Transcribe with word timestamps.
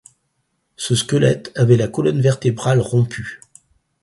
Ce 0.77 0.95
squelette 0.95 1.51
avait 1.55 1.77
la 1.77 1.87
colonne 1.87 2.21
vertébrale 2.21 2.79
rompue. 2.79 3.39